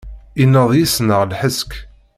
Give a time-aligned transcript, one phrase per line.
[0.41, 1.71] Inneḍ yis-neɣ lḥesk.